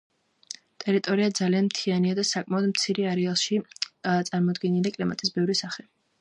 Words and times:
ტერიტორია 0.83 1.27
ძალიან 1.39 1.67
მთიანია 1.67 2.15
და 2.19 2.25
საკმაოდ 2.29 2.65
მცირე 2.71 3.05
არეალში 3.11 3.61
წარმოდგენილია 4.31 4.97
კლიმატის 4.97 5.37
ბევრი 5.39 5.59
სახე. 5.63 5.89